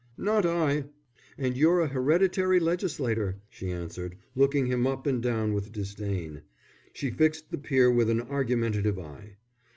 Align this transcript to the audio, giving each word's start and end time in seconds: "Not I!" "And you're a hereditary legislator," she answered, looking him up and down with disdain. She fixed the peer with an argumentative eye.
"Not 0.17 0.47
I!" 0.47 0.85
"And 1.37 1.55
you're 1.55 1.79
a 1.81 1.87
hereditary 1.87 2.59
legislator," 2.59 3.37
she 3.51 3.69
answered, 3.69 4.15
looking 4.33 4.65
him 4.65 4.87
up 4.87 5.05
and 5.05 5.21
down 5.21 5.53
with 5.53 5.71
disdain. 5.71 6.41
She 6.91 7.11
fixed 7.11 7.51
the 7.51 7.59
peer 7.59 7.91
with 7.91 8.09
an 8.09 8.21
argumentative 8.21 8.97
eye. 8.97 9.37